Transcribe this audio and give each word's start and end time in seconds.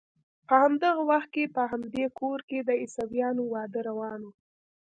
په 0.47 0.55
همدغه 0.63 1.01
وخت 1.11 1.29
کې 1.35 1.53
په 1.55 1.61
همدې 1.71 2.05
کور 2.19 2.39
کې 2.49 2.59
د 2.67 2.69
عیسویانو 2.81 3.43
واده 3.53 3.79
روان 3.89 4.19
و. 4.25 4.29